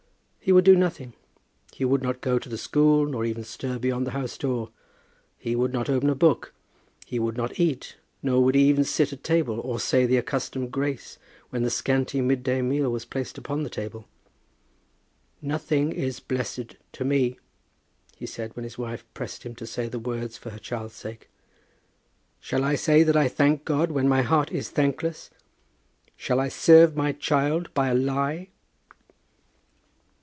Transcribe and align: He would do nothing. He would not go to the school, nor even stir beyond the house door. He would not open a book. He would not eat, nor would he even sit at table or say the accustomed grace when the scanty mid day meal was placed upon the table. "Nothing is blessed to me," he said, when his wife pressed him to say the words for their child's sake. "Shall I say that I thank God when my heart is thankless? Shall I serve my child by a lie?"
He 0.43 0.51
would 0.51 0.65
do 0.65 0.75
nothing. 0.75 1.13
He 1.71 1.85
would 1.85 2.01
not 2.01 2.19
go 2.19 2.39
to 2.39 2.49
the 2.49 2.57
school, 2.57 3.05
nor 3.05 3.23
even 3.23 3.43
stir 3.43 3.77
beyond 3.77 4.05
the 4.07 4.11
house 4.11 4.37
door. 4.39 4.71
He 5.37 5.55
would 5.55 5.71
not 5.71 5.87
open 5.87 6.09
a 6.09 6.15
book. 6.15 6.51
He 7.05 7.19
would 7.19 7.37
not 7.37 7.59
eat, 7.59 7.95
nor 8.23 8.43
would 8.43 8.55
he 8.55 8.63
even 8.63 8.83
sit 8.83 9.13
at 9.13 9.23
table 9.23 9.59
or 9.59 9.79
say 9.79 10.05
the 10.07 10.17
accustomed 10.17 10.71
grace 10.71 11.19
when 11.51 11.61
the 11.61 11.69
scanty 11.69 12.21
mid 12.21 12.41
day 12.41 12.63
meal 12.63 12.91
was 12.91 13.05
placed 13.05 13.37
upon 13.37 13.61
the 13.61 13.69
table. 13.69 14.07
"Nothing 15.43 15.91
is 15.91 16.19
blessed 16.19 16.75
to 16.93 17.05
me," 17.05 17.37
he 18.17 18.25
said, 18.25 18.53
when 18.55 18.63
his 18.63 18.79
wife 18.79 19.05
pressed 19.13 19.43
him 19.43 19.53
to 19.55 19.67
say 19.67 19.87
the 19.87 19.99
words 19.99 20.37
for 20.39 20.49
their 20.49 20.59
child's 20.59 20.95
sake. 20.95 21.29
"Shall 22.41 22.63
I 22.63 22.73
say 22.75 23.03
that 23.03 23.15
I 23.15 23.27
thank 23.29 23.63
God 23.63 23.91
when 23.91 24.09
my 24.09 24.23
heart 24.23 24.51
is 24.51 24.69
thankless? 24.69 25.29
Shall 26.17 26.39
I 26.39 26.49
serve 26.49 26.95
my 26.95 27.11
child 27.11 27.71
by 27.75 27.89
a 27.89 27.95
lie?" 27.95 28.47